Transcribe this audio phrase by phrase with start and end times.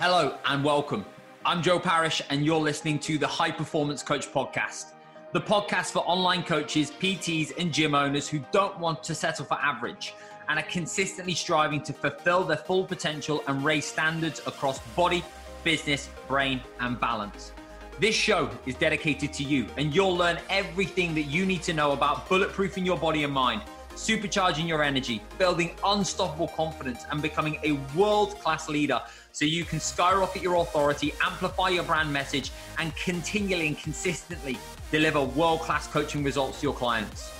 [0.00, 1.04] Hello and welcome.
[1.44, 4.92] I'm Joe Parrish, and you're listening to the High Performance Coach Podcast,
[5.34, 9.58] the podcast for online coaches, PTs, and gym owners who don't want to settle for
[9.60, 10.14] average
[10.48, 15.22] and are consistently striving to fulfill their full potential and raise standards across body,
[15.64, 17.52] business, brain, and balance.
[17.98, 21.92] This show is dedicated to you, and you'll learn everything that you need to know
[21.92, 23.60] about bulletproofing your body and mind
[24.00, 28.98] supercharging your energy, building unstoppable confidence, and becoming a world class leader
[29.32, 34.58] so you can skyrocket your authority, amplify your brand message, and continually and consistently
[34.90, 37.30] deliver world class coaching results to your clients.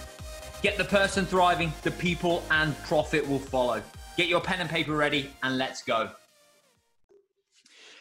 [0.61, 3.83] Get the person thriving, the people and profit will follow.
[4.19, 6.11] Get your pen and paper ready, and let's go.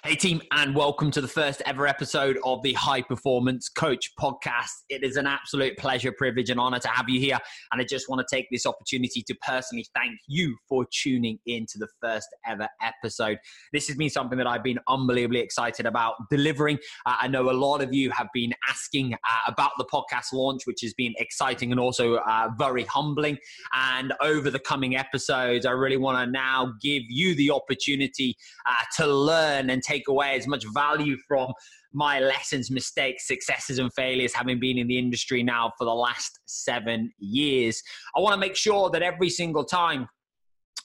[0.06, 4.72] Hey, team, and welcome to the first ever episode of the High Performance Coach podcast.
[4.88, 7.38] It is an absolute pleasure, privilege, and honor to have you here.
[7.74, 11.66] And I just want to take this opportunity to personally thank you for tuning in
[11.74, 13.40] to the first ever episode.
[13.74, 16.78] This has been something that I've been unbelievably excited about delivering.
[17.06, 20.62] Uh, I know a lot of you have been asking uh, about the podcast launch,
[20.64, 23.38] which has been exciting and also uh, very humbling.
[23.74, 28.86] And over the coming episodes, I really want to now give you the opportunity uh,
[28.96, 31.52] to learn and take away as much value from
[31.92, 36.40] my lessons, mistakes, successes, and failures, having been in the industry now for the last
[36.46, 37.82] seven years.
[38.16, 40.08] I want to make sure that every single time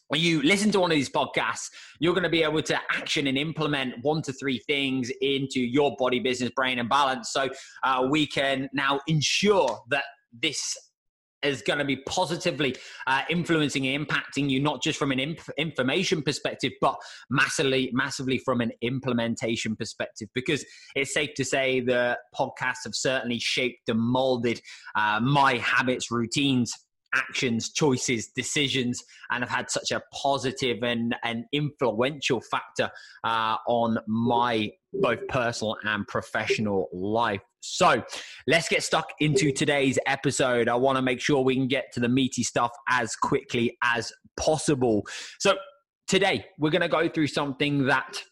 [0.08, 3.26] when you listen to one of these podcasts, you're going to be able to action
[3.26, 7.30] and implement one to three things into your body, business, brain, and balance.
[7.30, 7.48] So
[7.82, 10.04] uh, we can now ensure that
[10.42, 10.76] this
[11.44, 12.74] is going to be positively
[13.06, 16.96] uh, influencing and impacting you, not just from an inf- information perspective, but
[17.30, 20.28] massively, massively from an implementation perspective.
[20.34, 24.60] Because it's safe to say the podcasts have certainly shaped and molded
[24.94, 26.72] uh, my habits, routines,
[27.14, 32.90] actions, choices, decisions, and have had such a positive and, and influential factor
[33.24, 37.40] uh, on my both personal and professional life.
[37.60, 38.04] So
[38.46, 40.68] let's get stuck into today's episode.
[40.68, 44.12] I want to make sure we can get to the meaty stuff as quickly as
[44.36, 45.02] possible.
[45.38, 45.54] So
[46.06, 48.22] today we're going to go through something that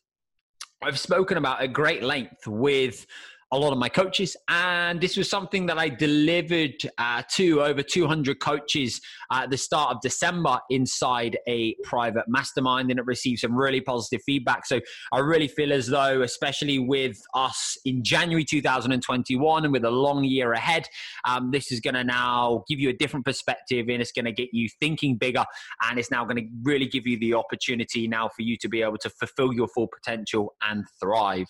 [0.83, 3.07] I've spoken about at great length with
[3.53, 4.35] a lot of my coaches.
[4.49, 9.95] And this was something that I delivered uh, to over 200 coaches at the start
[9.95, 14.65] of December inside a private mastermind, and it received some really positive feedback.
[14.65, 14.81] So
[15.13, 20.25] I really feel as though, especially with us in January 2021 and with a long
[20.25, 20.89] year ahead,
[21.27, 24.33] um, this is going to now give you a different perspective and it's going to
[24.33, 25.45] get you thinking bigger.
[25.89, 28.81] And it's now going to really give you the opportunity now for you to be
[28.81, 31.47] able to fulfill your full potential and thrive.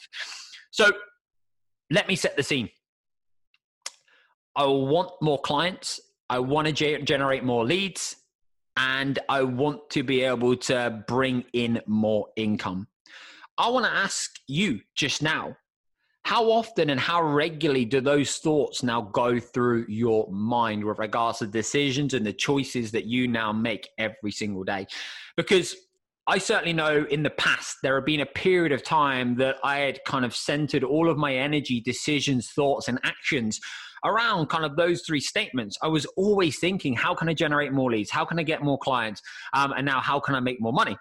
[0.73, 0.91] So,
[1.93, 2.71] let me set the scene.
[4.57, 6.01] I want more clients.
[6.29, 8.17] I want to ge- generate more leads
[8.77, 12.89] and I want to be able to bring in more income.
[13.59, 15.57] I want to ask you just now
[16.25, 21.41] how often and how regularly do those thoughts now go through your mind with regards
[21.41, 24.87] to decisions and the choices that you now make every single day?
[25.37, 25.77] Because
[26.29, 29.79] I certainly know in the past there had been a period of time that I
[29.79, 33.59] had kind of centered all of my energy, decisions, thoughts, and actions
[34.05, 35.77] around kind of those three statements.
[35.83, 38.11] I was always thinking, how can I generate more leads?
[38.11, 39.21] How can I get more clients?
[39.53, 40.97] Um, and now, how can I make more money?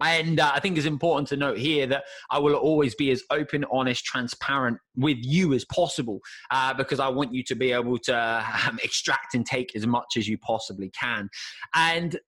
[0.00, 3.22] And uh, I think it's important to note here that I will always be as
[3.30, 7.98] open, honest, transparent with you as possible uh, because I want you to be able
[7.98, 11.28] to um, extract and take as much as you possibly can.
[11.74, 12.18] And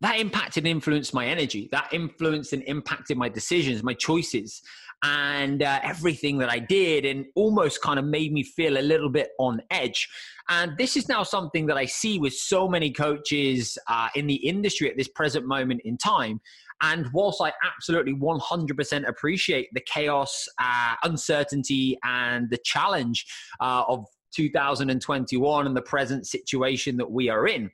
[0.00, 1.68] that impacted and influenced my energy.
[1.72, 4.62] That influenced and impacted my decisions, my choices,
[5.02, 9.10] and uh, everything that I did, and almost kind of made me feel a little
[9.10, 10.08] bit on edge.
[10.48, 14.34] And this is now something that I see with so many coaches uh, in the
[14.34, 16.40] industry at this present moment in time.
[16.82, 23.26] And whilst I absolutely 100% appreciate the chaos, uh, uncertainty, and the challenge
[23.60, 27.70] uh, of 2021 and the present situation that we are in,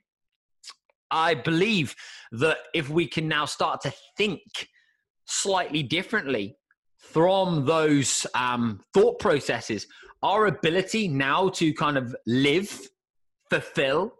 [1.11, 1.95] I believe
[2.31, 4.41] that if we can now start to think
[5.25, 6.57] slightly differently
[6.97, 9.87] from those um, thought processes,
[10.23, 12.81] our ability now to kind of live,
[13.49, 14.13] fulfill,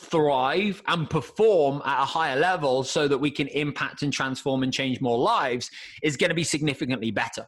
[0.00, 4.72] thrive, and perform at a higher level so that we can impact and transform and
[4.72, 5.70] change more lives
[6.02, 7.46] is going to be significantly better.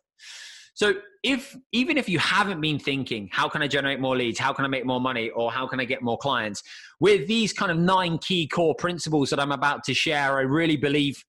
[0.75, 4.39] So if even if you haven't been thinking, how can I generate more leads?
[4.39, 5.31] How can I make more money?
[5.31, 6.63] Or how can I get more clients?
[7.01, 10.77] With these kind of nine key core principles that I'm about to share, I really
[10.77, 11.23] believe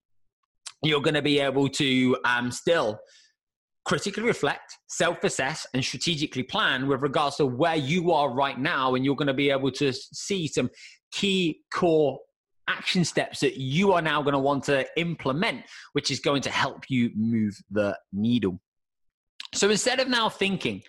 [0.84, 3.00] you're going to be able to um, still
[3.86, 8.96] critically reflect, self assess, and strategically plan with regards to where you are right now.
[8.96, 10.70] And you're going to be able to see some
[11.12, 12.20] key core
[12.68, 16.50] action steps that you are now going to want to implement, which is going to
[16.50, 18.60] help you move the needle.
[19.54, 20.84] So instead of now thinking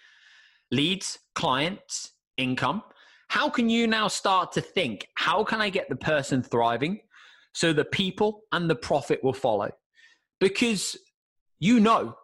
[0.70, 2.82] leads, clients, income,
[3.28, 7.00] how can you now start to think, how can I get the person thriving
[7.54, 9.70] so the people and the profit will follow?
[10.40, 10.96] Because
[11.60, 12.16] you know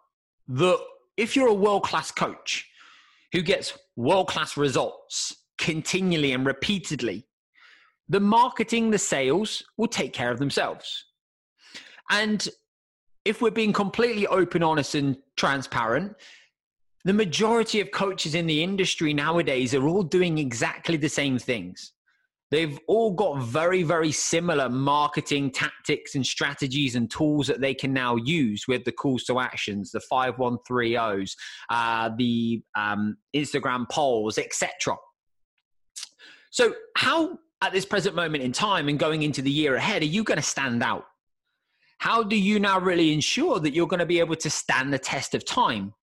[0.49, 0.79] that
[1.17, 2.67] if you're a world class coach
[3.31, 7.25] who gets world class results continually and repeatedly,
[8.07, 11.05] the marketing, the sales will take care of themselves.
[12.09, 12.47] And
[13.29, 16.15] if we're being completely open, honest, and transparent,
[17.05, 21.93] the majority of coaches in the industry nowadays are all doing exactly the same things.
[22.49, 27.93] They've all got very, very similar marketing tactics and strategies and tools that they can
[27.93, 31.35] now use with the calls to actions, the 5130s,
[31.69, 34.97] uh, the um, Instagram polls, etc.
[36.49, 40.05] So, how at this present moment in time and going into the year ahead are
[40.05, 41.05] you going to stand out?
[41.99, 44.99] How do you now really ensure that you're going to be able to stand the
[44.99, 45.93] test of time?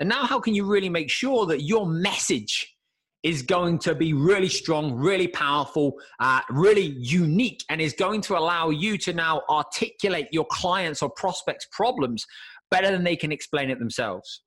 [0.00, 2.74] And now, how can you really make sure that your message
[3.22, 8.36] is going to be really strong, really powerful, uh, really unique, and is going to
[8.36, 12.26] allow you to now articulate your clients' or prospects' problems
[12.70, 14.42] better than they can explain it themselves.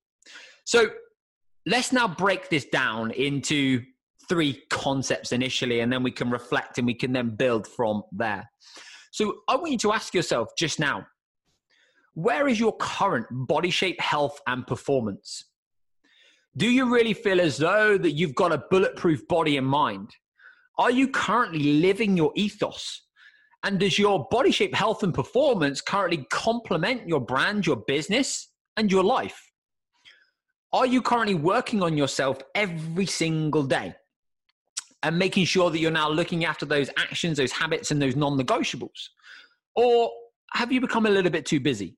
[0.66, 0.90] So
[1.66, 3.82] let's now break this down into
[4.28, 8.50] three concepts initially, and then we can reflect and we can then build from there.
[9.18, 11.08] So I want you to ask yourself just now
[12.14, 15.44] where is your current body shape, health, and performance?
[16.56, 20.12] Do you really feel as though that you've got a bulletproof body and mind?
[20.78, 23.08] Are you currently living your ethos?
[23.64, 28.92] And does your body shape, health, and performance currently complement your brand, your business, and
[28.92, 29.42] your life?
[30.74, 33.96] Are you currently working on yourself every single day
[35.04, 38.38] and making sure that you're now looking after those actions, those habits, and those non
[38.38, 39.10] negotiables?
[39.76, 40.12] Or
[40.54, 41.98] have you become a little bit too busy?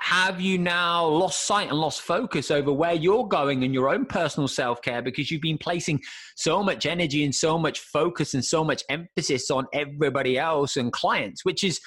[0.00, 4.06] have you now lost sight and lost focus over where you're going in your own
[4.06, 6.00] personal self care because you've been placing
[6.36, 10.90] so much energy and so much focus and so much emphasis on everybody else and
[10.90, 11.80] clients, which is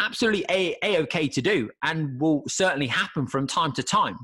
[0.00, 4.16] absolutely a okay to do and will certainly happen from time to time.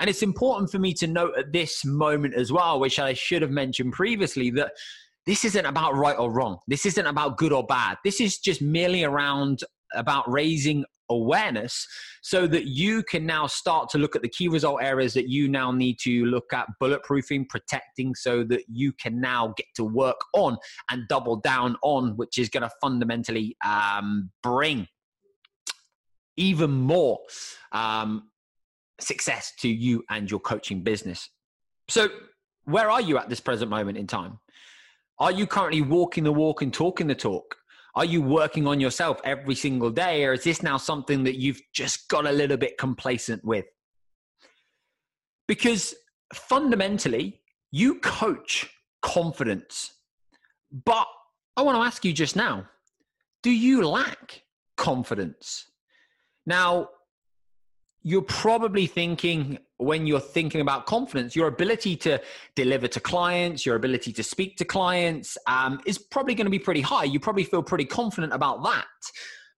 [0.00, 3.42] And it's important for me to note at this moment as well, which I should
[3.42, 4.72] have mentioned previously, that
[5.26, 6.58] this isn't about right or wrong.
[6.66, 7.98] This isn't about good or bad.
[8.02, 9.60] This is just merely around
[9.94, 11.86] about raising awareness
[12.22, 15.48] so that you can now start to look at the key result areas that you
[15.48, 20.20] now need to look at bulletproofing, protecting, so that you can now get to work
[20.32, 20.56] on
[20.90, 24.86] and double down on, which is going to fundamentally um, bring
[26.36, 27.18] even more
[27.72, 28.29] um,
[29.02, 31.28] success to you and your coaching business.
[31.88, 32.08] So,
[32.64, 34.38] where are you at this present moment in time?
[35.18, 37.56] Are you currently walking the walk and talking the talk?
[37.94, 41.60] Are you working on yourself every single day, or is this now something that you've
[41.72, 43.66] just got a little bit complacent with?
[45.48, 45.94] Because
[46.32, 47.40] fundamentally,
[47.72, 48.70] you coach
[49.02, 49.92] confidence.
[50.84, 51.06] But
[51.56, 52.66] I want to ask you just now
[53.42, 54.42] do you lack
[54.76, 55.66] confidence?
[56.46, 56.88] Now,
[58.02, 62.20] you're probably thinking when you're thinking about confidence, your ability to
[62.54, 66.58] deliver to clients, your ability to speak to clients um, is probably going to be
[66.58, 67.04] pretty high.
[67.04, 68.86] You probably feel pretty confident about that.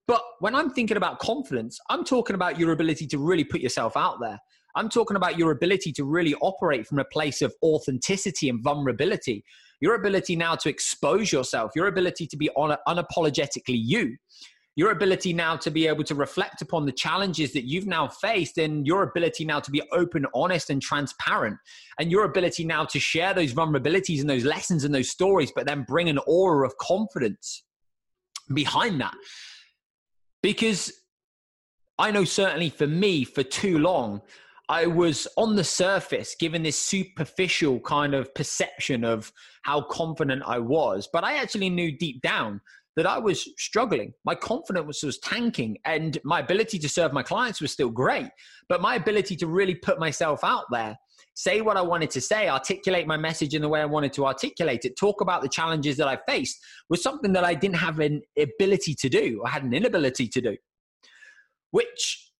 [0.06, 3.96] But when I'm thinking about confidence, I'm talking about your ability to really put yourself
[3.96, 4.38] out there.
[4.74, 9.44] I'm talking about your ability to really operate from a place of authenticity and vulnerability.
[9.80, 14.16] Your ability now to expose yourself, your ability to be unapologetically you
[14.74, 18.56] your ability now to be able to reflect upon the challenges that you've now faced
[18.56, 21.58] and your ability now to be open, honest, and transparent,
[21.98, 25.66] and your ability now to share those vulnerabilities and those lessons and those stories, but
[25.66, 27.64] then bring an aura of confidence
[28.54, 29.14] behind that.
[30.42, 30.92] Because
[31.98, 34.22] I know certainly for me, for too long,
[34.68, 39.30] I was on the surface given this superficial kind of perception of
[39.64, 42.62] how confident I was, but I actually knew deep down
[42.96, 44.12] that I was struggling.
[44.24, 48.28] My confidence was tanking, and my ability to serve my clients was still great.
[48.68, 50.96] But my ability to really put myself out there,
[51.34, 54.26] say what I wanted to say, articulate my message in the way I wanted to
[54.26, 56.58] articulate it, talk about the challenges that I faced
[56.90, 59.42] was something that I didn't have an ability to do.
[59.46, 60.56] I had an inability to do,
[61.70, 62.30] which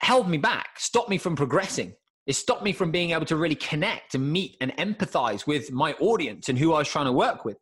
[0.00, 1.94] held me back, stopped me from progressing.
[2.26, 5.92] It stopped me from being able to really connect and meet and empathize with my
[5.94, 7.58] audience and who I was trying to work with.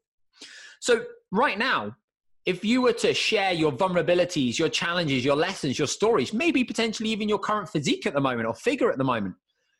[0.81, 1.97] So, right now,
[2.45, 7.09] if you were to share your vulnerabilities, your challenges, your lessons, your stories, maybe potentially
[7.11, 9.35] even your current physique at the moment or figure at the moment,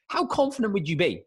[0.09, 1.25] how confident would you be?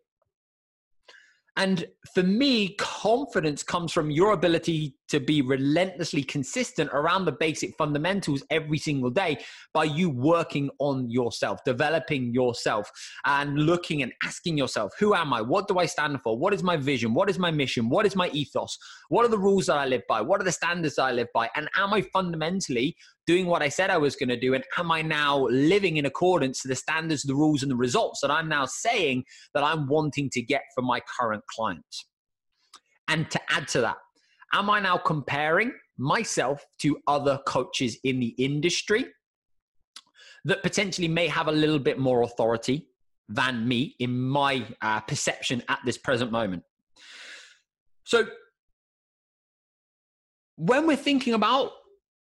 [1.57, 7.75] And for me, confidence comes from your ability to be relentlessly consistent around the basic
[7.77, 9.37] fundamentals every single day
[9.73, 12.89] by you working on yourself, developing yourself,
[13.25, 15.41] and looking and asking yourself, who am I?
[15.41, 16.37] What do I stand for?
[16.37, 17.13] What is my vision?
[17.13, 17.89] What is my mission?
[17.89, 18.77] What is my ethos?
[19.09, 20.21] What are the rules that I live by?
[20.21, 21.49] What are the standards that I live by?
[21.55, 22.95] And am I fundamentally
[23.27, 24.53] doing what I said I was going to do?
[24.53, 28.21] And am I now living in accordance to the standards, the rules, and the results
[28.21, 32.07] that I'm now saying that I'm wanting to get from my current clients?
[33.07, 33.97] And to add to that,
[34.53, 39.05] am I now comparing myself to other coaches in the industry
[40.45, 42.87] that potentially may have a little bit more authority
[43.27, 46.63] than me in my uh, perception at this present moment?
[48.03, 48.27] So,
[50.57, 51.71] when we're thinking about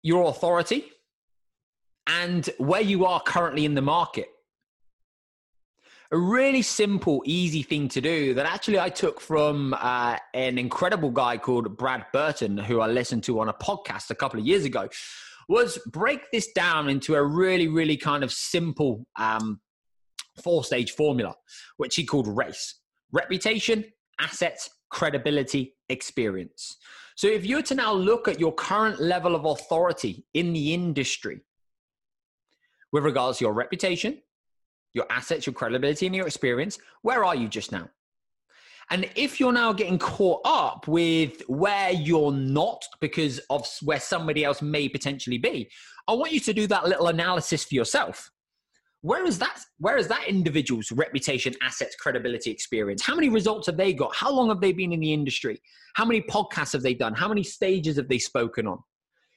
[0.02, 0.86] your authority
[2.06, 4.28] and where you are currently in the market,
[6.10, 11.10] a really simple, easy thing to do that actually I took from uh, an incredible
[11.10, 14.64] guy called Brad Burton, who I listened to on a podcast a couple of years
[14.64, 14.88] ago,
[15.48, 19.60] was break this down into a really, really kind of simple um,
[20.42, 21.34] four stage formula,
[21.76, 22.76] which he called RACE
[23.12, 23.84] reputation,
[24.20, 26.76] assets, credibility, experience.
[27.16, 30.74] So if you were to now look at your current level of authority in the
[30.74, 31.40] industry
[32.92, 34.20] with regards to your reputation,
[34.94, 37.88] your assets, your credibility, and your experience, where are you just now?
[38.90, 44.44] And if you're now getting caught up with where you're not because of where somebody
[44.44, 45.70] else may potentially be,
[46.06, 48.30] I want you to do that little analysis for yourself.
[49.00, 49.60] Where is that?
[49.78, 53.02] Where is that individual's reputation, assets, credibility, experience?
[53.02, 54.14] How many results have they got?
[54.14, 55.60] How long have they been in the industry?
[55.94, 57.14] How many podcasts have they done?
[57.14, 58.78] How many stages have they spoken on?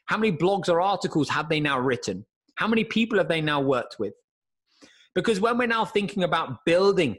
[0.05, 2.25] How many blogs or articles have they now written?
[2.55, 4.13] How many people have they now worked with?
[5.17, 7.17] Because when we're now thinking about building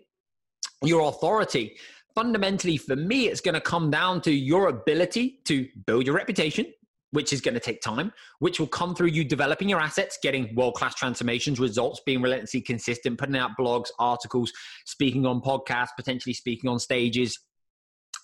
[0.85, 1.77] your authority,
[2.15, 6.67] fundamentally for me, it's going to come down to your ability to build your reputation,
[7.11, 10.55] which is going to take time, which will come through you developing your assets, getting
[10.55, 14.53] world class transformations, results, being relentlessly consistent, putting out blogs, articles,
[14.87, 17.37] speaking on podcasts, potentially speaking on stages,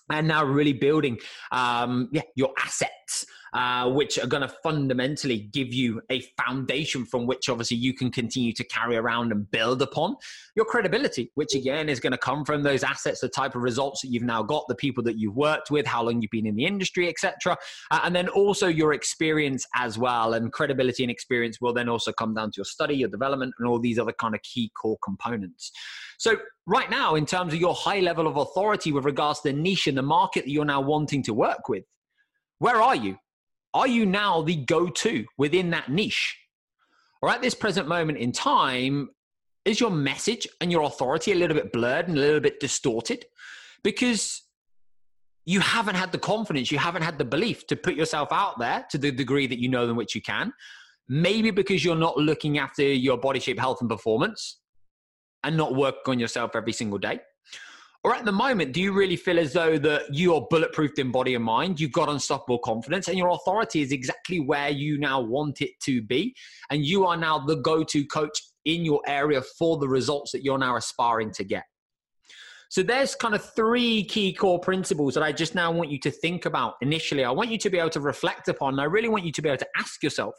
[0.09, 1.19] and now really building
[1.51, 7.25] um, yeah, your assets uh, which are going to fundamentally give you a foundation from
[7.25, 10.13] which obviously you can continue to carry around and build upon
[10.57, 14.01] your credibility, which again is going to come from those assets, the type of results
[14.01, 16.55] that you've now got, the people that you've worked with, how long you've been in
[16.55, 17.55] the industry, etc.
[17.91, 20.33] Uh, and then also your experience as well.
[20.33, 23.69] And credibility and experience will then also come down to your study, your development, and
[23.69, 25.71] all these other kind of key core components.
[26.17, 26.35] So,
[26.65, 29.87] right now, in terms of your high level of authority with regards to the niche
[29.87, 31.85] and the market that you're now wanting to work with,
[32.59, 33.17] where are you?
[33.75, 36.37] Are you now the go to within that niche?
[37.21, 39.09] Or at this present moment in time,
[39.65, 43.25] is your message and your authority a little bit blurred and a little bit distorted?
[43.83, 44.43] Because
[45.43, 48.85] you haven't had the confidence, you haven't had the belief to put yourself out there
[48.91, 50.53] to the degree that you know in which you can.
[51.09, 54.59] Maybe because you're not looking after your body shape, health, and performance
[55.43, 57.19] and not working on yourself every single day.
[58.05, 61.11] Or at the moment, do you really feel as though that you are bulletproofed in
[61.11, 61.79] body and mind?
[61.79, 66.03] You've got unstoppable confidence, and your authority is exactly where you now want it to
[66.03, 66.35] be,
[66.69, 70.59] and you are now the go-to coach in your area for the results that you're
[70.59, 71.63] now aspiring to get.
[72.69, 76.11] So there's kind of three key core principles that I just now want you to
[76.11, 77.23] think about initially.
[77.23, 78.79] I want you to be able to reflect upon.
[78.79, 80.33] I really want you to be able to ask yourself.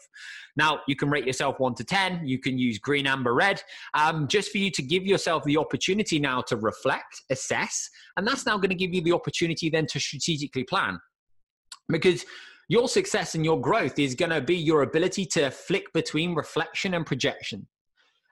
[0.55, 2.27] Now, you can rate yourself one to 10.
[2.27, 3.61] You can use green, amber, red,
[3.93, 7.89] um, just for you to give yourself the opportunity now to reflect, assess.
[8.17, 10.99] And that's now going to give you the opportunity then to strategically plan.
[11.89, 12.25] Because
[12.69, 16.93] your success and your growth is going to be your ability to flick between reflection
[16.93, 17.67] and projection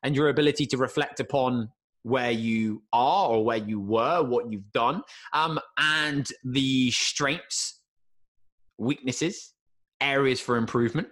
[0.04, 1.70] and your ability to reflect upon
[2.06, 5.02] where you are or where you were, what you've done,
[5.34, 7.82] um, and the strengths,
[8.78, 9.56] weaknesses,
[10.00, 11.08] areas for improvement,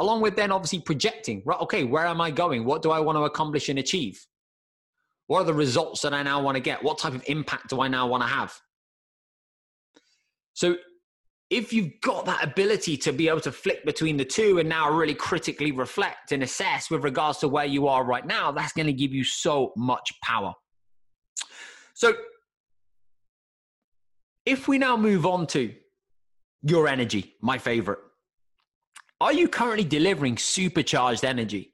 [0.00, 1.60] along with then obviously projecting, right?
[1.60, 2.64] Okay, where am I going?
[2.64, 4.20] What do I want to accomplish and achieve?
[5.28, 6.82] What are the results that I now want to get?
[6.82, 8.52] What type of impact do I now want to have?
[10.54, 10.74] So
[11.52, 14.90] if you've got that ability to be able to flick between the two and now
[14.90, 18.86] really critically reflect and assess with regards to where you are right now, that's going
[18.86, 20.54] to give you so much power.
[21.92, 22.14] So,
[24.46, 25.74] if we now move on to
[26.62, 27.98] your energy, my favorite,
[29.20, 31.72] are you currently delivering supercharged energy?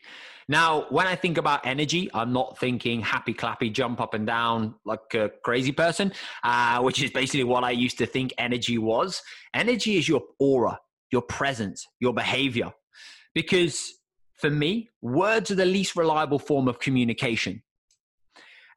[0.50, 4.74] Now, when I think about energy, I'm not thinking happy, clappy, jump up and down
[4.86, 6.10] like a crazy person,
[6.42, 9.22] uh, which is basically what I used to think energy was.
[9.52, 10.78] Energy is your aura,
[11.12, 12.72] your presence, your behavior.
[13.34, 13.92] Because
[14.36, 17.62] for me, words are the least reliable form of communication.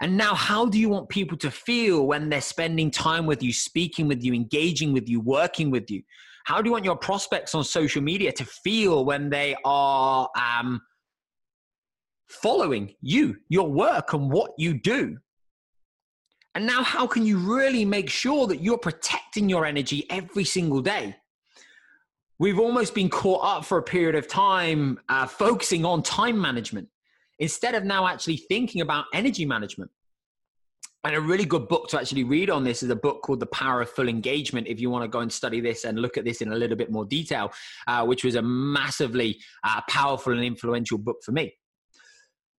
[0.01, 3.53] And now, how do you want people to feel when they're spending time with you,
[3.53, 6.01] speaking with you, engaging with you, working with you?
[6.43, 10.81] How do you want your prospects on social media to feel when they are um,
[12.31, 15.17] following you, your work, and what you do?
[16.55, 20.81] And now, how can you really make sure that you're protecting your energy every single
[20.81, 21.15] day?
[22.39, 26.89] We've almost been caught up for a period of time uh, focusing on time management
[27.39, 29.91] instead of now actually thinking about energy management.
[31.03, 33.47] And a really good book to actually read on this is a book called The
[33.47, 34.67] Power of Full Engagement.
[34.67, 36.77] If you want to go and study this and look at this in a little
[36.77, 37.51] bit more detail,
[37.87, 41.53] uh, which was a massively uh, powerful and influential book for me.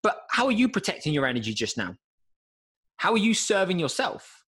[0.03, 1.97] But how are you protecting your energy just now?
[2.97, 4.45] How are you serving yourself?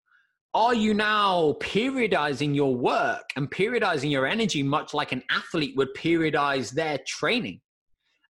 [0.55, 5.93] Are you now periodizing your work and periodizing your energy much like an athlete would
[5.95, 7.61] periodize their training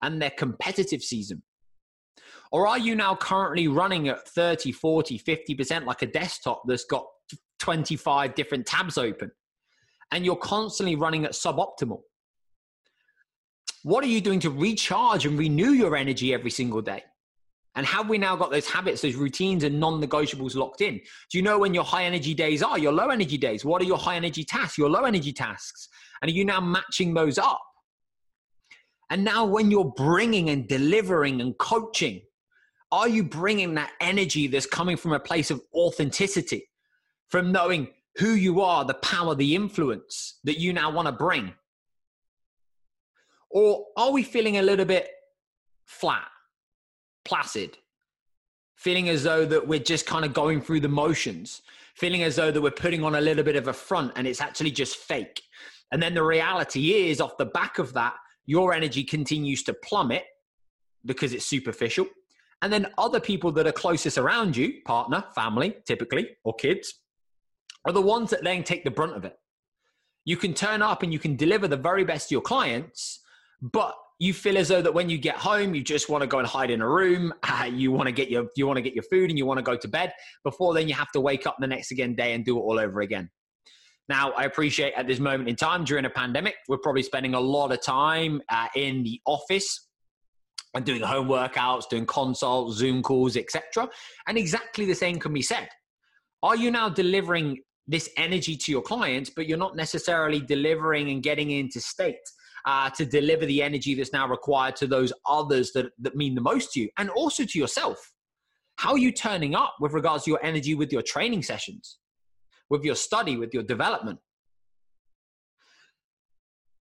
[0.01, 1.43] and their competitive season?
[2.51, 7.05] Or are you now currently running at 30, 40, 50% like a desktop that's got
[7.59, 9.31] 25 different tabs open
[10.13, 12.01] and you're constantly running at suboptimal?
[13.83, 17.03] What are you doing to recharge and renew your energy every single day?
[17.77, 21.01] And have we now got those habits, those routines and non negotiables locked in?
[21.31, 23.65] Do you know when your high energy days are, your low energy days?
[23.65, 25.89] What are your high energy tasks, your low energy tasks?
[26.23, 27.61] And are you now matching those up?
[29.11, 32.23] And now, when you're bringing and delivering and coaching,
[32.91, 36.69] are you bringing that energy that's coming from a place of authenticity,
[37.29, 37.89] from knowing
[38.19, 41.53] who you are, the power, the influence that you now want to bring?
[43.51, 45.09] Or are we feeling a little bit
[45.85, 46.27] flat?
[47.25, 47.79] Placid,
[48.77, 51.63] feeling as though that we're just kind of going through the motions,
[51.95, 54.41] feeling as though that we're putting on a little bit of a front and it's
[54.41, 55.43] actually just fake.
[55.93, 58.15] And then the reality is, off the back of that,
[58.47, 60.25] your energy continues to plummet
[61.05, 62.07] because it's superficial.
[62.63, 66.95] And then other people that are closest around you, partner, family, typically, or kids,
[67.85, 69.39] are the ones that then take the brunt of it.
[70.25, 73.21] You can turn up and you can deliver the very best to your clients,
[73.61, 76.39] but you feel as though that when you get home, you just want to go
[76.39, 77.33] and hide in a room.
[77.55, 79.59] Uh, you want to get your you want to get your food and you want
[79.59, 80.13] to go to bed.
[80.43, 82.81] Before then, you have to wake up the next again day and do it all
[82.81, 83.31] over again.
[84.09, 87.41] Now, I appreciate at this moment in time during a pandemic, we're probably spending a
[87.41, 89.89] lot of time uh, in the office
[90.75, 93.89] and doing home workouts, doing consults, Zoom calls, etc.
[94.27, 95.69] And exactly the same can be said.
[96.43, 101.23] Are you now delivering this energy to your clients, but you're not necessarily delivering and
[101.23, 102.17] getting into state?
[102.65, 106.41] Uh, to deliver the energy that's now required to those others that, that mean the
[106.41, 108.13] most to you and also to yourself.
[108.77, 111.99] How are you turning up with regards to your energy with your training sessions,
[112.71, 114.19] with your study, with your development?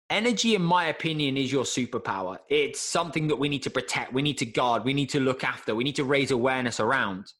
[0.09, 2.37] Energy, in my opinion, is your superpower.
[2.49, 5.43] It's something that we need to protect, we need to guard, we need to look
[5.43, 7.31] after, we need to raise awareness around.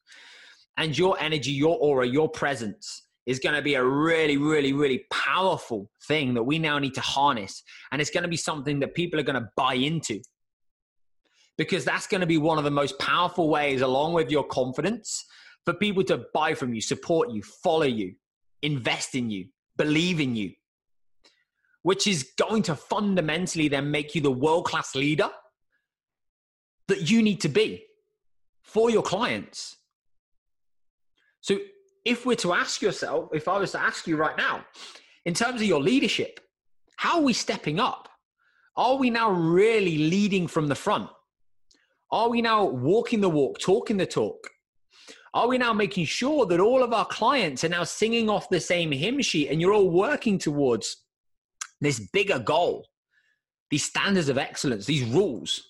[0.76, 5.04] And your energy, your aura, your presence is going to be a really, really, really
[5.12, 7.62] powerful thing that we now need to harness.
[7.92, 10.20] And it's going to be something that people are going to buy into
[11.56, 15.24] because that's going to be one of the most powerful ways, along with your confidence,
[15.64, 18.14] for people to buy from you, support you, follow you,
[18.62, 20.50] invest in you, believe in you,
[21.82, 25.30] which is going to fundamentally then make you the world class leader
[26.88, 27.84] that you need to be
[28.62, 29.76] for your clients.
[31.42, 31.58] So
[32.04, 34.64] if we're to ask yourself, if I was to ask you right now,
[35.24, 36.40] in terms of your leadership,
[36.96, 38.08] how are we stepping up?
[38.76, 41.10] Are we now really leading from the front?
[42.10, 44.48] Are we now walking the walk, talking the talk?
[45.32, 48.60] Are we now making sure that all of our clients are now singing off the
[48.60, 51.04] same hymn sheet and you're all working towards
[51.80, 52.86] this bigger goal,
[53.70, 55.62] these standards of excellence, these rules?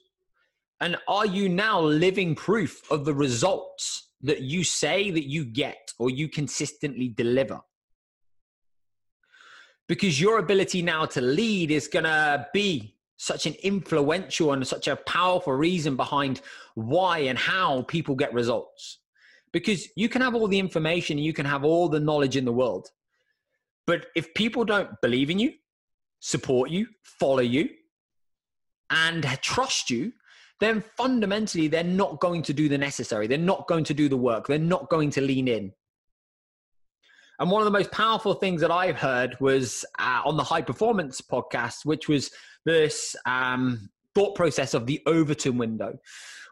[0.80, 5.92] And are you now living proof of the results that you say that you get
[5.98, 7.60] or you consistently deliver.
[9.88, 14.88] Because your ability now to lead is going to be such an influential and such
[14.88, 16.40] a powerful reason behind
[16.74, 18.98] why and how people get results.
[19.52, 22.52] Because you can have all the information, you can have all the knowledge in the
[22.52, 22.88] world.
[23.86, 25.52] But if people don't believe in you,
[26.20, 27.68] support you, follow you,
[28.90, 30.12] and trust you,
[30.60, 33.26] then fundamentally they're not going to do the necessary.
[33.26, 34.46] They're not going to do the work.
[34.46, 35.72] They're not going to lean in.
[37.38, 40.60] And one of the most powerful things that I've heard was uh, on the High
[40.60, 42.30] Performance podcast, which was
[42.66, 45.98] this um, thought process of the Overton window,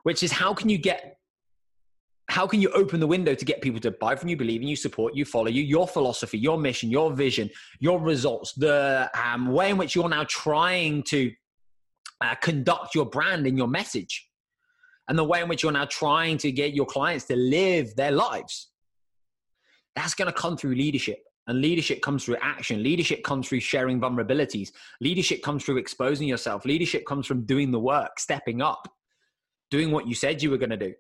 [0.05, 1.14] which is how can you get
[2.31, 4.68] how can you open the window to get people to buy from you, believe in
[4.68, 7.49] you, support you, follow you, your philosophy, your mission, your vision,
[7.81, 11.33] your results, the um, way in which you're now trying to
[12.20, 14.28] uh, conduct your brand and your message
[15.09, 18.11] and the way in which you're now trying to get your clients to live their
[18.11, 18.68] lives.
[19.96, 21.24] That's going to come through leadership.
[21.46, 22.83] And leadership comes through action.
[22.83, 24.70] Leadership comes through sharing vulnerabilities.
[25.00, 26.66] Leadership comes through exposing yourself.
[26.66, 28.87] Leadership comes from doing the work, stepping up,
[29.70, 30.92] doing what you said you were going to do,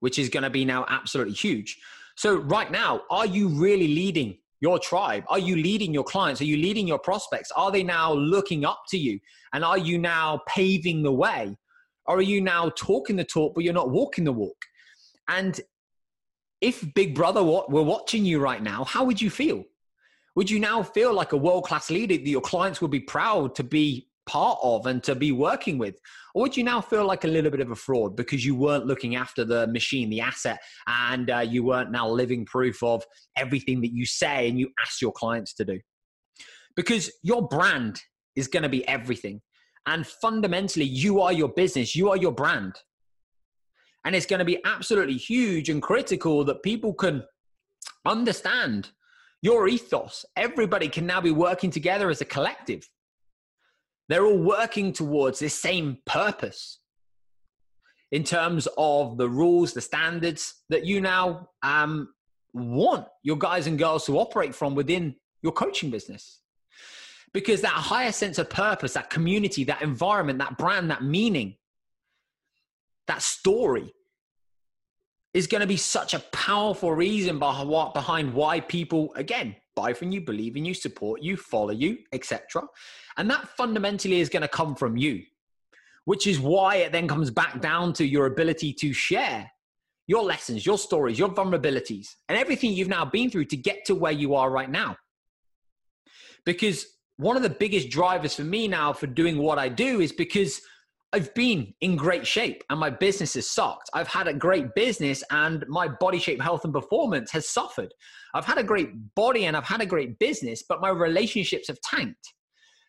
[0.00, 1.78] which is going to be now absolutely huge.
[2.16, 5.22] So, right now, are you really leading your tribe?
[5.28, 6.40] Are you leading your clients?
[6.40, 7.52] Are you leading your prospects?
[7.52, 9.20] Are they now looking up to you?
[9.52, 11.56] And are you now paving the way?
[12.06, 14.60] Or are you now talking the talk, but you're not walking the walk?
[15.28, 15.60] And
[16.60, 19.62] if Big Brother were watching you right now, how would you feel?
[20.34, 23.54] Would you now feel like a world class leader that your clients would be proud
[23.54, 25.94] to be part of and to be working with?
[26.36, 28.84] Or would you now feel like a little bit of a fraud because you weren't
[28.84, 33.02] looking after the machine, the asset, and uh, you weren't now living proof of
[33.38, 35.80] everything that you say and you ask your clients to do?
[36.76, 38.02] Because your brand
[38.34, 39.40] is going to be everything.
[39.86, 42.74] And fundamentally, you are your business, you are your brand.
[44.04, 47.24] And it's going to be absolutely huge and critical that people can
[48.04, 48.90] understand
[49.40, 50.26] your ethos.
[50.36, 52.86] Everybody can now be working together as a collective.
[54.08, 56.78] They're all working towards this same purpose
[58.12, 62.08] in terms of the rules, the standards that you now um,
[62.52, 66.40] want your guys and girls to operate from within your coaching business.
[67.32, 71.56] Because that higher sense of purpose, that community, that environment, that brand, that meaning,
[73.08, 73.92] that story
[75.34, 80.20] is going to be such a powerful reason behind why people, again, buy from you,
[80.20, 82.64] believe in you, support you, follow you, etc.
[83.16, 85.22] And that fundamentally is going to come from you,
[86.06, 89.48] which is why it then comes back down to your ability to share
[90.08, 93.94] your lessons, your stories, your vulnerabilities, and everything you've now been through to get to
[93.94, 94.96] where you are right now.
[96.44, 96.86] Because
[97.16, 100.60] one of the biggest drivers for me now for doing what I do is because
[101.16, 103.88] I've been in great shape and my business has sucked.
[103.94, 107.88] I've had a great business and my body shape, health, and performance has suffered.
[108.34, 111.80] I've had a great body and I've had a great business, but my relationships have
[111.80, 112.34] tanked.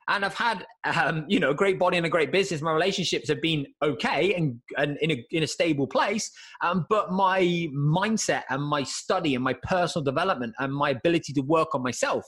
[0.09, 2.61] And I've had, um, you know, a great body and a great business.
[2.61, 6.29] My relationships have been okay and, and in, a, in a stable place.
[6.61, 7.39] Um, but my
[7.73, 12.25] mindset and my study and my personal development and my ability to work on myself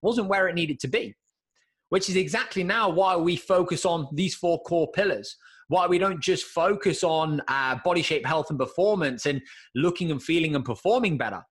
[0.00, 1.14] wasn't where it needed to be
[1.92, 5.36] which is exactly now why we focus on these four core pillars.
[5.68, 9.42] Why we don't just focus on uh, body shape, health, and performance and
[9.74, 11.42] looking and feeling and performing better.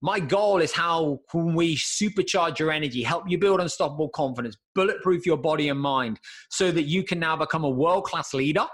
[0.00, 5.26] My goal is how can we supercharge your energy, help you build unstoppable confidence, bulletproof
[5.26, 8.68] your body and mind so that you can now become a world class leader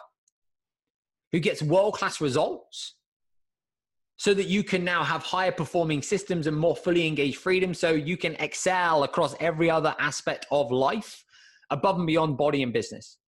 [1.32, 2.96] who gets world class results
[4.16, 7.90] so that you can now have higher performing systems and more fully engaged freedom so
[7.90, 11.24] you can excel across every other aspect of life
[11.70, 13.18] above and beyond body and business.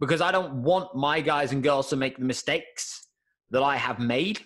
[0.00, 3.08] Because I don't want my guys and girls to make the mistakes
[3.50, 4.40] that I have made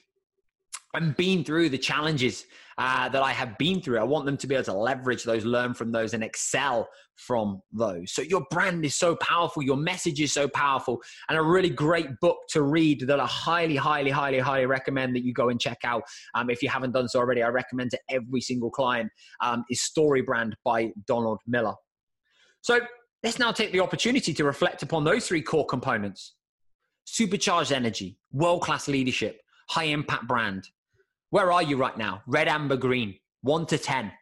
[0.95, 2.45] and been through the challenges
[2.79, 3.99] uh, that I have been through.
[3.99, 7.61] I want them to be able to leverage those, learn from those, and excel from
[7.73, 8.13] those.
[8.13, 12.09] So your brand is so powerful, your message is so powerful, and a really great
[12.21, 15.79] book to read that I highly, highly, highly, highly recommend that you go and check
[15.83, 16.03] out.
[16.35, 19.11] Um, if you haven't done so already, I recommend to every single client
[19.43, 21.75] um, is Story Brand by Donald Miller.
[22.61, 22.81] So
[23.25, 26.35] let's now take the opportunity to reflect upon those three core components
[27.11, 30.69] supercharged energy, world class leadership, high impact brand.
[31.31, 32.23] Where are you right now?
[32.27, 34.13] Red, amber, green, one to 10.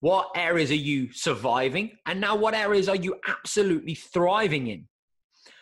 [0.00, 1.92] What areas are you surviving?
[2.06, 4.88] And now, what areas are you absolutely thriving in?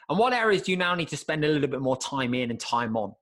[0.09, 2.51] And what areas do you now need to spend a little bit more time in
[2.51, 3.15] and time on?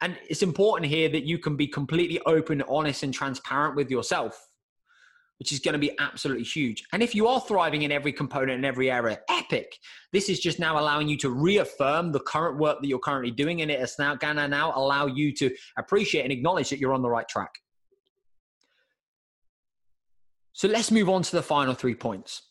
[0.00, 4.48] And it's important here that you can be completely open, honest, and transparent with yourself
[5.42, 6.84] which is going to be absolutely huge.
[6.92, 9.76] And if you are thriving in every component in every area, epic.
[10.12, 13.60] This is just now allowing you to reaffirm the current work that you're currently doing,
[13.60, 16.94] and it is now going to now allow you to appreciate and acknowledge that you're
[16.94, 17.50] on the right track.
[20.52, 22.42] So let's move on to the final three points.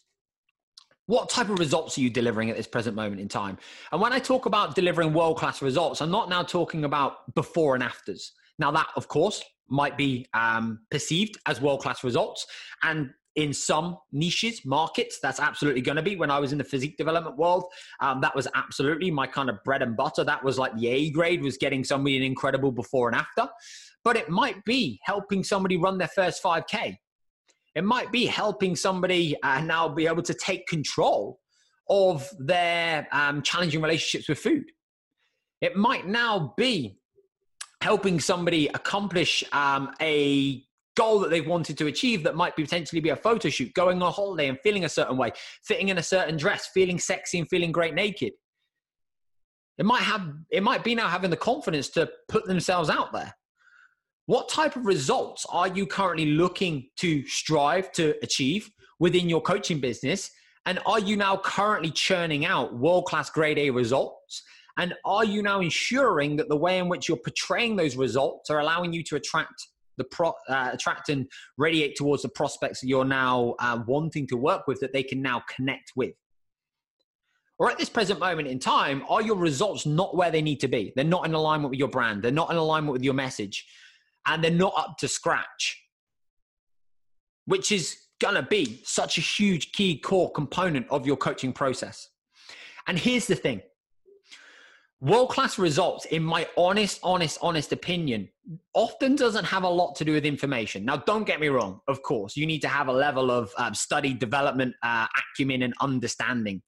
[1.05, 3.57] What type of results are you delivering at this present moment in time?
[3.93, 7.73] And when I talk about delivering world class results, I'm not now talking about before
[7.73, 8.33] and afters.
[8.61, 12.45] Now, that, of course, might be um, perceived as world class results.
[12.83, 16.15] And in some niches, markets, that's absolutely going to be.
[16.15, 17.65] When I was in the physique development world,
[18.01, 20.23] um, that was absolutely my kind of bread and butter.
[20.23, 23.51] That was like the A grade, was getting somebody an incredible before and after.
[24.03, 26.97] But it might be helping somebody run their first 5K.
[27.73, 31.39] It might be helping somebody uh, now be able to take control
[31.89, 34.65] of their um, challenging relationships with food.
[35.61, 37.00] It might now be
[37.81, 40.63] helping somebody accomplish um, a
[40.95, 44.01] goal that they've wanted to achieve that might be potentially be a photo shoot, going
[44.01, 45.31] on a holiday and feeling a certain way,
[45.63, 48.33] fitting in a certain dress, feeling sexy and feeling great naked.
[49.77, 53.33] It might have it might be now having the confidence to put themselves out there.
[54.27, 59.79] What type of results are you currently looking to strive to achieve within your coaching
[59.79, 60.29] business?
[60.67, 64.43] And are you now currently churning out world class grade A results?
[64.77, 68.59] And are you now ensuring that the way in which you're portraying those results are
[68.59, 73.05] allowing you to attract the pro, uh, attract and radiate towards the prospects that you're
[73.05, 76.13] now uh, wanting to work with that they can now connect with?
[77.59, 80.67] Or at this present moment in time, are your results not where they need to
[80.67, 80.93] be?
[80.95, 82.23] They're not in alignment with your brand.
[82.23, 83.67] They're not in alignment with your message.
[84.25, 85.79] And they're not up to scratch,
[87.45, 92.07] which is going to be such a huge key core component of your coaching process.
[92.87, 93.61] And here's the thing
[95.01, 98.29] world class results, in my honest, honest, honest opinion,
[98.73, 100.85] often doesn't have a lot to do with information.
[100.85, 103.73] Now, don't get me wrong, of course, you need to have a level of uh,
[103.73, 106.61] study, development, uh, acumen, and understanding.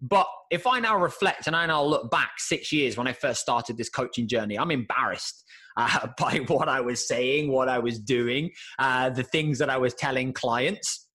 [0.00, 3.40] But if I now reflect and I now look back six years when I first
[3.40, 5.44] started this coaching journey, I'm embarrassed
[5.76, 9.76] uh, by what I was saying, what I was doing, uh, the things that I
[9.76, 11.08] was telling clients.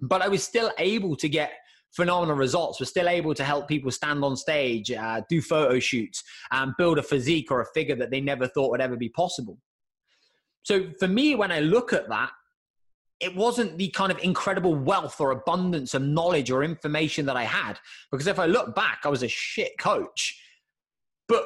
[0.00, 1.52] But I was still able to get
[1.92, 2.80] phenomenal results.
[2.80, 6.98] We're still able to help people stand on stage, uh, do photo shoots, and build
[6.98, 9.58] a physique or a figure that they never thought would ever be possible.
[10.62, 12.30] So for me, when I look at that,
[13.20, 17.44] it wasn't the kind of incredible wealth or abundance of knowledge or information that I
[17.44, 17.78] had.
[18.10, 20.40] Because if I look back, I was a shit coach.
[21.28, 21.44] But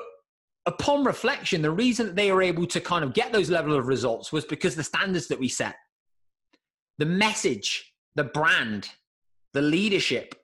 [0.65, 3.89] upon reflection, the reason that they were able to kind of get those level of
[3.89, 5.77] results was because the standards that we set,
[6.99, 8.89] the message, the brand,
[9.57, 10.35] the leadership,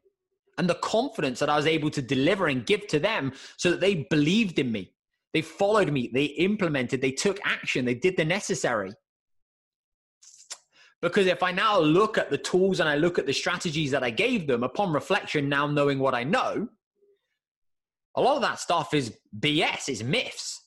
[0.59, 3.81] and the confidence that I was able to deliver and give to them so that
[3.81, 4.93] they believed in me.
[5.33, 8.93] They followed me, they implemented, they took action, they did the necessary.
[11.01, 14.05] Because if I now look at the tools and I look at the strategies that
[14.05, 16.69] I gave them upon reflection, now knowing what I know,
[18.15, 20.61] a lot of that stuff is BS, is myths,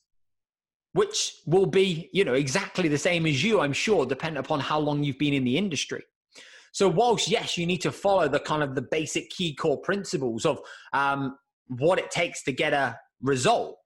[0.93, 4.79] which will be, you know, exactly the same as you, I'm sure, depending upon how
[4.79, 6.03] long you've been in the industry.
[6.75, 10.45] So, whilst yes, you need to follow the kind of the basic key core principles
[10.45, 10.59] of
[10.91, 13.77] um, what it takes to get a result,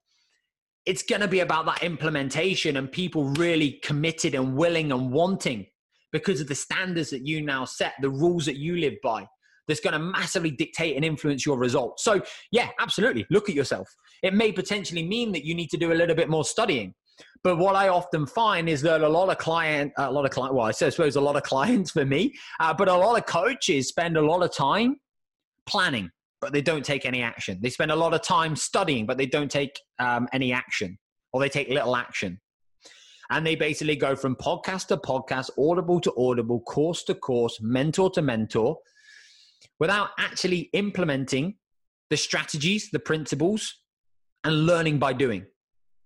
[0.86, 5.66] it's going to be about that implementation and people really committed and willing and wanting
[6.10, 9.24] because of the standards that you now set, the rules that you live by,
[9.68, 12.02] that's going to massively dictate and influence your results.
[12.02, 13.24] So, yeah, absolutely.
[13.30, 13.88] Look at yourself.
[14.24, 16.96] It may potentially mean that you need to do a little bit more studying.
[17.42, 20.54] But what I often find is that a lot of client, a lot of client,
[20.54, 23.88] well, I suppose a lot of clients for me, uh, but a lot of coaches
[23.88, 24.96] spend a lot of time
[25.66, 27.58] planning, but they don't take any action.
[27.62, 30.98] They spend a lot of time studying, but they don't take um, any action,
[31.32, 32.40] or they take little action.
[33.30, 38.10] And they basically go from podcast to podcast, audible to audible, course to course, mentor
[38.10, 38.76] to mentor,
[39.78, 41.54] without actually implementing
[42.10, 43.82] the strategies, the principles,
[44.42, 45.46] and learning by doing,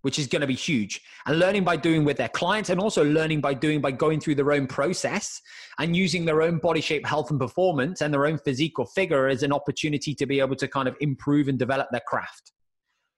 [0.04, 1.00] which is going to be huge.
[1.24, 4.34] And learning by doing with their clients, and also learning by doing by going through
[4.34, 5.40] their own process
[5.78, 9.28] and using their own body shape, health, and performance and their own physique or figure
[9.28, 12.52] as an opportunity to be able to kind of improve and develop their craft,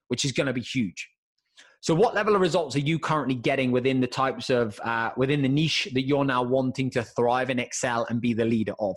[0.06, 1.08] which is going to be huge.
[1.80, 5.42] So, what level of results are you currently getting within the types of uh, within
[5.42, 8.94] the niche that you're now wanting to thrive and excel and be the leader of?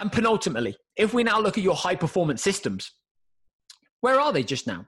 [0.00, 2.92] And penultimately, if we now look at your high performance systems,
[4.02, 4.84] where are they just now?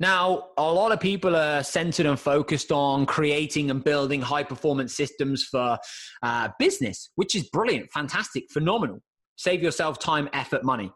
[0.00, 4.94] Now, a lot of people are centered and focused on creating and building high performance
[4.94, 5.76] systems for
[6.22, 9.02] uh, business, which is brilliant, fantastic, phenomenal.
[9.36, 10.92] Save yourself time, effort, money.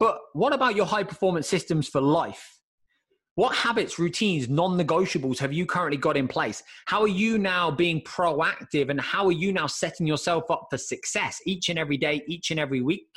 [0.00, 2.60] But what about your high performance systems for life?
[3.36, 6.62] What habits, routines, non negotiables have you currently got in place?
[6.86, 10.78] How are you now being proactive and how are you now setting yourself up for
[10.78, 13.08] success each and every day, each and every week?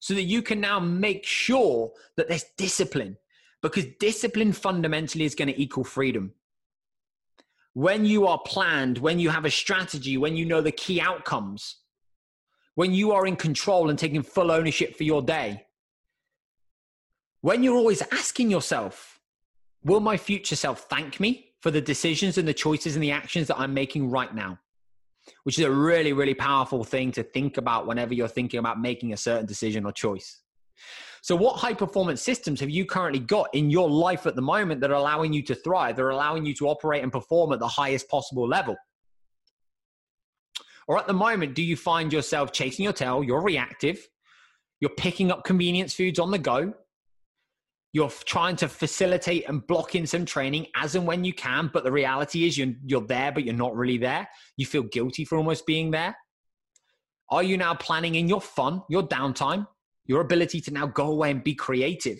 [0.00, 3.16] So that you can now make sure that there's discipline
[3.64, 6.34] because discipline fundamentally is going to equal freedom.
[7.72, 11.76] When you are planned, when you have a strategy, when you know the key outcomes,
[12.74, 15.64] when you are in control and taking full ownership for your day,
[17.40, 19.18] when you're always asking yourself,
[19.82, 23.48] will my future self thank me for the decisions and the choices and the actions
[23.48, 24.58] that I'm making right now?
[25.44, 29.14] Which is a really, really powerful thing to think about whenever you're thinking about making
[29.14, 30.43] a certain decision or choice.
[31.22, 34.80] So, what high performance systems have you currently got in your life at the moment
[34.82, 35.96] that are allowing you to thrive?
[35.96, 38.76] that are allowing you to operate and perform at the highest possible level.
[40.86, 43.24] Or at the moment, do you find yourself chasing your tail?
[43.24, 44.06] You're reactive.
[44.80, 46.74] You're picking up convenience foods on the go.
[47.94, 51.84] You're trying to facilitate and block in some training as and when you can, but
[51.84, 54.28] the reality is you're, you're there, but you're not really there.
[54.56, 56.14] You feel guilty for almost being there.
[57.30, 59.66] Are you now planning in your fun, your downtime,
[60.06, 62.18] your ability to now go away and be creative?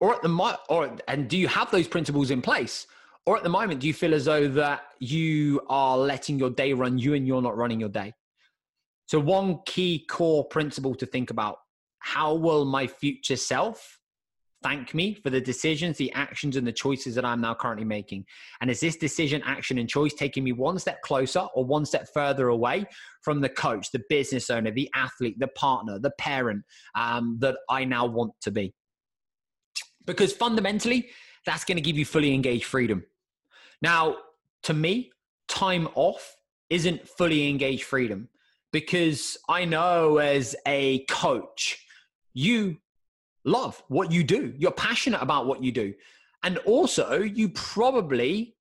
[0.00, 2.86] Or at the or and do you have those principles in place?
[3.26, 6.72] Or at the moment, do you feel as though that you are letting your day
[6.72, 8.14] run you and you're not running your day?
[9.06, 11.58] So one key core principle to think about:
[11.98, 13.99] how will my future self
[14.62, 18.24] thank me for the decisions, the actions, and the choices that I'm now currently making?
[18.60, 22.08] And is this decision, action, and choice taking me one step closer or one step
[22.12, 22.86] further away
[23.22, 27.84] from the coach, the business owner, the athlete, the partner, the parent um, that I
[27.84, 28.74] now want to be?
[30.06, 31.08] Because fundamentally,
[31.46, 33.04] that's going to give you fully engaged freedom.
[33.82, 34.16] Now,
[34.64, 35.10] to me,
[35.48, 36.36] time off
[36.68, 38.28] isn't fully engaged freedom
[38.72, 41.84] because I know as a coach,
[42.32, 42.76] you
[43.44, 44.54] love what you do.
[44.56, 45.94] You're passionate about what you do.
[46.42, 48.54] And also, you probably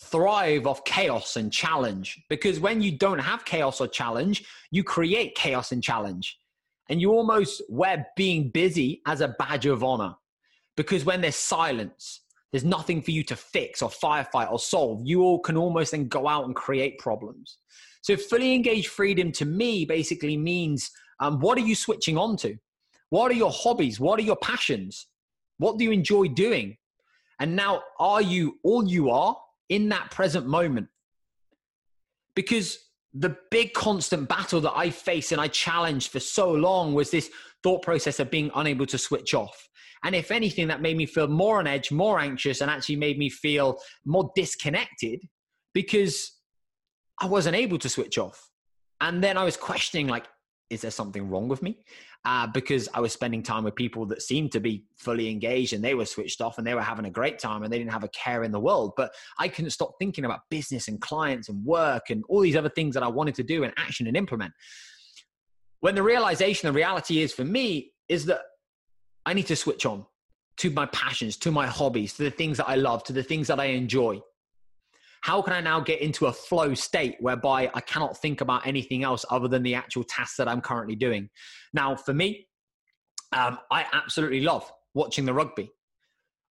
[0.00, 5.34] thrive off chaos and challenge because when you don't have chaos or challenge, you create
[5.34, 6.38] chaos and challenge.
[6.88, 10.14] And you almost wear being busy as a badge of honor
[10.76, 15.02] because when there's silence, there's nothing for you to fix or firefight or solve.
[15.04, 17.58] You all can almost then go out and create problems.
[18.00, 22.56] So, fully engaged freedom to me basically means um, what are you switching on to?
[23.10, 23.98] What are your hobbies?
[23.98, 25.06] What are your passions?
[25.58, 26.76] What do you enjoy doing?
[27.40, 29.36] And now, are you all you are
[29.68, 30.88] in that present moment?
[32.34, 32.78] Because
[33.14, 37.30] the big constant battle that I faced and I challenged for so long was this
[37.62, 39.68] thought process of being unable to switch off.
[40.04, 43.18] And if anything, that made me feel more on edge, more anxious, and actually made
[43.18, 45.20] me feel more disconnected
[45.74, 46.32] because
[47.20, 48.50] I wasn't able to switch off.
[49.00, 50.26] And then I was questioning, like,
[50.70, 51.78] is there something wrong with me?
[52.24, 55.82] Uh, because I was spending time with people that seemed to be fully engaged and
[55.82, 58.04] they were switched off and they were having a great time and they didn't have
[58.04, 58.92] a care in the world.
[58.96, 62.68] But I couldn't stop thinking about business and clients and work and all these other
[62.68, 64.52] things that I wanted to do and action and implement.
[65.80, 68.40] When the realization, the reality is for me, is that
[69.24, 70.04] I need to switch on
[70.58, 73.46] to my passions, to my hobbies, to the things that I love, to the things
[73.46, 74.20] that I enjoy.
[75.22, 79.02] How can I now get into a flow state whereby I cannot think about anything
[79.02, 81.28] else other than the actual tasks that I'm currently doing?
[81.72, 82.46] Now, for me,
[83.32, 85.70] um, I absolutely love watching the rugby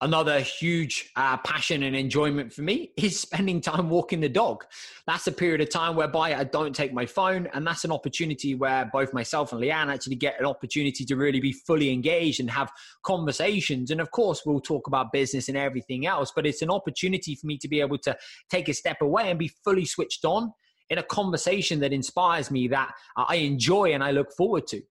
[0.03, 4.65] another huge uh, passion and enjoyment for me is spending time walking the dog.
[5.07, 8.53] That's a period of time whereby I don't take my phone, and that's an opportunity
[8.53, 12.49] where both myself and Leanne actually get an opportunity to really be fully engaged and
[12.49, 12.69] have
[13.03, 13.91] conversations.
[13.91, 17.47] And of course, we'll talk about business and everything else, but it's an opportunity for
[17.47, 18.15] me to be able to
[18.49, 20.51] take a step away and be fully switched on
[20.89, 24.81] in a conversation that inspires me, that I enjoy and I look forward to.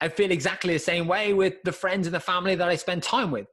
[0.00, 3.04] I feel exactly the same way with the friends and the family that I spend
[3.04, 3.46] time with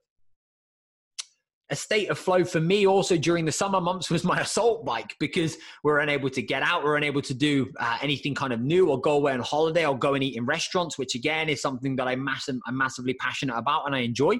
[1.70, 5.16] a state of flow for me also during the summer months was my assault bike
[5.20, 8.54] because we are unable to get out, we are unable to do uh, anything kind
[8.54, 11.50] of new or go away on holiday or go and eat in restaurants, which again
[11.50, 14.38] is something that I mass- I'm massively passionate about and I enjoy.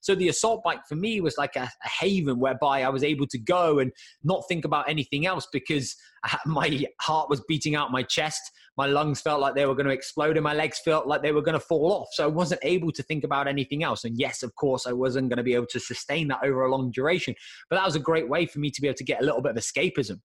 [0.00, 3.26] So the assault bike for me was like a, a, haven whereby I was able
[3.26, 3.92] to go and
[4.24, 5.94] not think about anything else because
[6.46, 8.50] my heart was beating out my chest.
[8.80, 11.32] My lungs felt like they were going to explode and my legs felt like they
[11.32, 12.08] were going to fall off.
[12.12, 14.04] So I wasn't able to think about anything else.
[14.04, 16.70] And yes, of course, I wasn't going to be able to sustain that over a
[16.70, 17.34] long duration.
[17.68, 19.42] But that was a great way for me to be able to get a little
[19.42, 20.20] bit of escapism.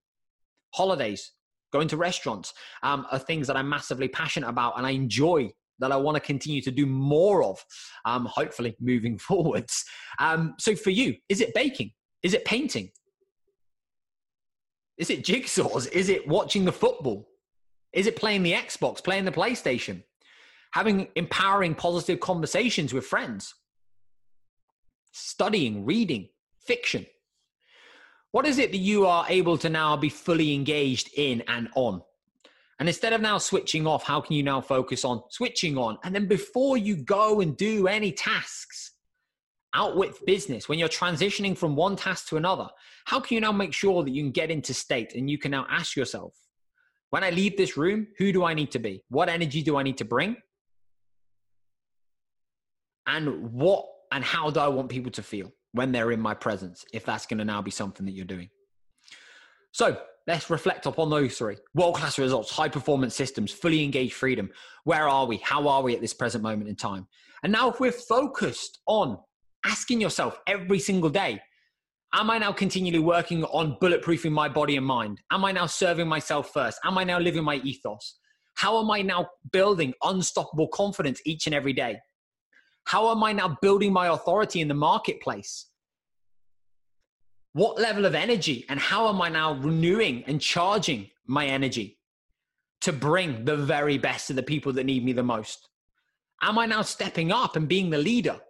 [0.74, 1.34] Holidays,
[1.74, 5.91] going to restaurants um, are things that I'm massively passionate about and I enjoy that
[5.91, 7.62] I want to continue to do more of,
[8.06, 9.84] um, hopefully moving forwards.
[10.18, 11.91] Um, so for you, is it baking?
[12.24, 12.91] Is it painting?
[14.98, 15.91] Is it jigsaws?
[15.91, 17.28] Is it watching the football?
[17.95, 20.03] Is it playing the Xbox, playing the PlayStation?
[20.71, 23.55] Having empowering, positive conversations with friends?
[25.13, 26.29] Studying, reading,
[26.60, 27.05] fiction?
[28.31, 32.01] What is it that you are able to now be fully engaged in and on?
[32.79, 35.97] And instead of now switching off, how can you now focus on switching on?
[36.03, 38.91] And then before you go and do any tasks,
[39.75, 42.67] out with business, when you're transitioning from one task to another,
[43.05, 45.51] how can you now make sure that you can get into state and you can
[45.51, 46.34] now ask yourself,
[47.15, 49.01] when I leave this room, who do I need to be?
[49.08, 50.36] What energy do I need to bring?
[53.08, 56.84] And what and how do I want people to feel when they're in my presence,
[56.91, 58.49] if that's going to now be something that you're doing?
[59.71, 59.97] So,
[60.28, 64.49] Let's reflect upon those three world class results, high performance systems, fully engaged freedom.
[64.84, 65.38] Where are we?
[65.38, 67.07] How are we at this present moment in time?
[67.43, 69.20] And now, if we're focused on
[69.63, 71.41] asking yourself every single day,
[72.14, 75.22] Am I now continually working on bulletproofing my body and mind?
[75.32, 76.80] Am I now serving myself first?
[76.86, 78.20] Am I now living my ethos?
[78.56, 81.99] How am I now building unstoppable confidence each and every day?
[82.86, 85.66] How am I now building my authority in the marketplace?
[87.56, 91.97] what level of energy and how am I now renewing and charging my energy
[92.82, 95.70] to bring the very best to the people that need me the most?
[96.41, 98.41] Am I now stepping up and being the leader?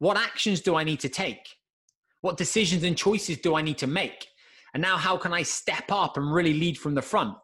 [0.00, 1.48] What actions do I need to take?
[2.20, 4.26] What decisions and choices do I need to make?
[4.74, 7.36] And now, how can I step up and really lead from the front?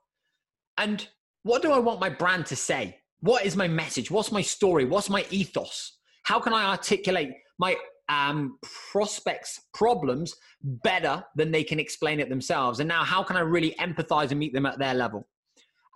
[0.76, 1.06] And
[1.42, 2.98] what do I want my brand to say?
[3.20, 4.10] What is my message?
[4.10, 4.84] What's my story?
[4.84, 5.98] What's my ethos?
[6.24, 7.76] How can I articulate my
[8.08, 8.58] um,
[8.90, 12.80] prospects' problems better than they can explain it themselves?
[12.80, 15.26] And now, how can I really empathize and meet them at their level?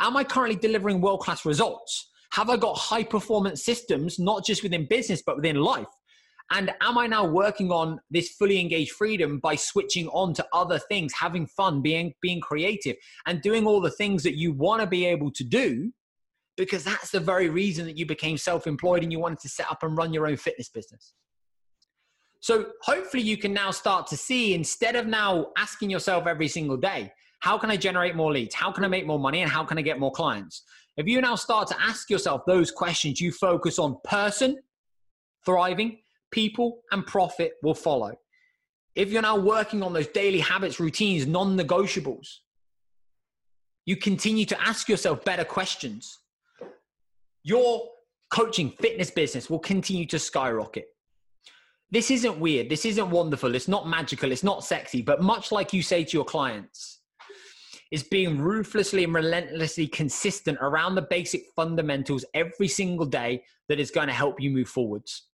[0.00, 2.10] Am I currently delivering world class results?
[2.32, 5.88] Have I got high performance systems, not just within business, but within life?
[6.50, 10.78] And am I now working on this fully engaged freedom by switching on to other
[10.78, 12.96] things, having fun, being, being creative,
[13.26, 15.92] and doing all the things that you want to be able to do?
[16.56, 19.70] Because that's the very reason that you became self employed and you wanted to set
[19.70, 21.12] up and run your own fitness business.
[22.40, 26.76] So hopefully you can now start to see instead of now asking yourself every single
[26.76, 28.54] day, how can I generate more leads?
[28.54, 29.42] How can I make more money?
[29.42, 30.62] And how can I get more clients?
[30.96, 34.58] If you now start to ask yourself those questions, you focus on person,
[35.44, 35.98] thriving,
[36.30, 38.12] people, and profit will follow.
[38.94, 42.26] If you're now working on those daily habits, routines, non negotiables,
[43.86, 46.18] you continue to ask yourself better questions.
[47.44, 47.88] Your
[48.30, 50.86] coaching fitness business will continue to skyrocket.
[51.90, 52.68] This isn't weird.
[52.68, 53.54] This isn't wonderful.
[53.54, 54.30] It's not magical.
[54.30, 55.00] It's not sexy.
[55.00, 56.98] But much like you say to your clients,
[57.90, 63.90] is being ruthlessly and relentlessly consistent around the basic fundamentals every single day that is
[63.90, 65.27] going to help you move forwards.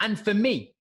[0.00, 0.74] And for me,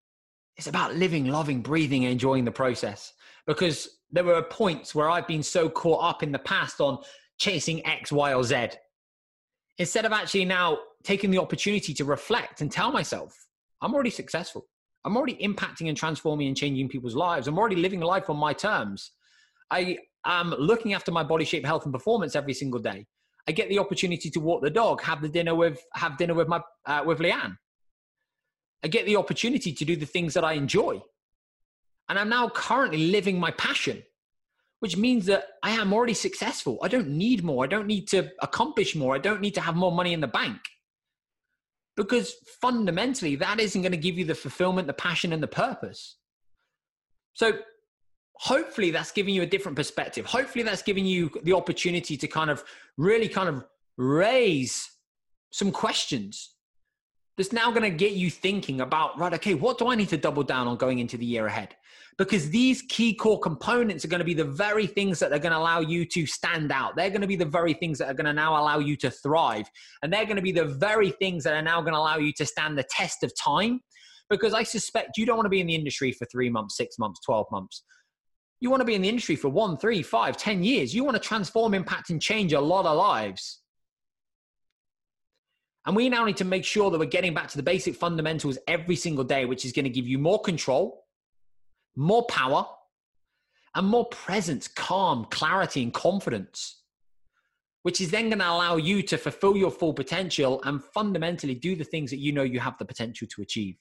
[0.57, 3.14] it's about living, loving, breathing, and enjoying the process.
[3.47, 6.99] Because there were points where I've been so caught up in the past on
[7.39, 8.70] chasing X, Y, or Z.
[9.80, 13.36] Instead of actually now taking the opportunity to reflect and tell myself,
[13.82, 14.68] I'm already successful.
[15.03, 17.47] I'm already impacting and transforming and changing people's lives.
[17.47, 19.11] I'm already living a life on my terms.
[19.72, 23.05] I am looking after my body shape, health, and performance every single day.
[23.47, 26.47] I get the opportunity to walk the dog, have the dinner with, have dinner with
[26.47, 27.57] my uh, with Leanne.
[28.84, 31.01] I get the opportunity to do the things that I enjoy,
[32.09, 34.03] and I'm now currently living my passion,
[34.79, 36.79] which means that I am already successful.
[36.84, 37.63] I don't need more.
[37.63, 39.15] I don't need to accomplish more.
[39.15, 40.59] I don't need to have more money in the bank.
[41.95, 46.17] Because fundamentally, that isn't going to give you the fulfillment, the passion, and the purpose.
[47.34, 47.59] So
[48.36, 50.25] hopefully that's giving you a different perspective.
[50.25, 52.63] Hopefully that's giving you the opportunity to kind of
[52.97, 53.63] really kind of
[53.97, 54.89] raise
[55.51, 56.53] some questions
[57.38, 60.17] that's now going to get you thinking about, right, okay, what do I need to
[60.17, 61.75] double down on going into the year ahead?
[62.17, 65.51] Because these key core components are going to be the very things that are going
[65.51, 66.95] to allow you to stand out.
[66.95, 69.09] They're going to be the very things that are going to now allow you to
[69.09, 69.67] thrive.
[70.03, 72.31] And they're going to be the very things that are now going to allow you
[72.34, 73.81] to stand the test of time.
[74.29, 76.99] Because I suspect you don't want to be in the industry for three months, six
[76.99, 77.84] months, 12 months.
[78.59, 80.93] You want to be in the industry for one, three, five, ten years.
[80.93, 83.62] You want to transform, impact, and change a lot of lives.
[85.86, 88.57] And we now need to make sure that we're getting back to the basic fundamentals
[88.67, 91.05] every single day, which is going to give you more control,
[91.95, 92.65] more power,
[93.75, 96.84] and more presence, calm, clarity, and confidence,
[97.81, 101.75] which is then going to allow you to fulfill your full potential and fundamentally do
[101.75, 103.75] the things that you know you have the potential to achieve.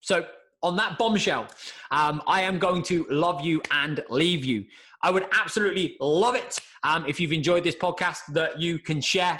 [0.00, 0.26] So,
[0.62, 1.46] on that bombshell,
[1.90, 4.64] um, I am going to love you and leave you.
[5.02, 9.36] I would absolutely love it um, if you've enjoyed this podcast that you can share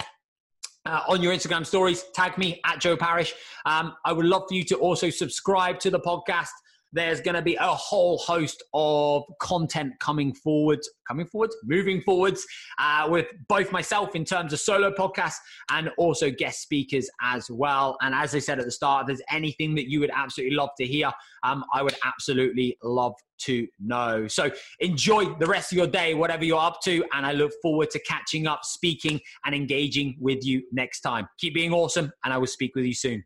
[0.85, 2.03] uh, on your Instagram stories.
[2.13, 3.33] Tag me at Joe Parish.
[3.65, 6.49] Um, I would love for you to also subscribe to the podcast
[6.95, 12.45] there's going to be a whole host of content coming forwards, coming forwards, moving forwards
[12.79, 15.35] uh, with both myself in terms of solo podcasts
[15.71, 17.97] and also guest speakers as well.
[18.01, 20.69] And as I said at the start, if there's anything that you would absolutely love
[20.77, 21.11] to hear,
[21.43, 24.25] um, I would absolutely love to know.
[24.29, 27.03] So enjoy the rest of your day, whatever you're up to.
[27.13, 31.27] And I look forward to catching up, speaking, and engaging with you next time.
[31.39, 33.25] Keep being awesome, and I will speak with you soon.